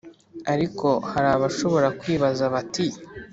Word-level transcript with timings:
Ariko 0.53 0.87
hari 1.11 1.27
abashobora 1.37 1.87
kwibaza 1.99 2.43
bati 2.53 2.85